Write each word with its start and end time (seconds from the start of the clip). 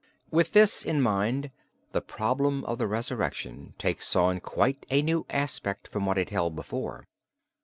With 0.31 0.53
this 0.53 0.81
in 0.83 0.99
mind 0.99 1.51
the 1.91 2.01
problem 2.01 2.63
of 2.65 2.79
the 2.79 2.87
Resurrection 2.87 3.75
takes 3.77 4.15
on 4.15 4.39
quite 4.39 4.83
a 4.89 5.03
new 5.03 5.27
aspect 5.29 5.87
from 5.87 6.07
what 6.07 6.17
it 6.17 6.31
held 6.31 6.55
before. 6.55 7.05